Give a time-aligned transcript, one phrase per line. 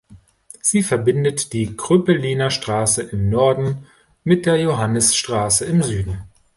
[0.61, 3.85] Sie verbindet die Kröpeliner Straße im Norden
[4.23, 6.23] mit der Johannisstraße im Süden.